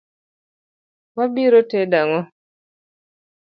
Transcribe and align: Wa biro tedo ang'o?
Wa 1.15 1.25
biro 1.33 1.59
tedo 1.71 1.97
ang'o? 2.01 2.21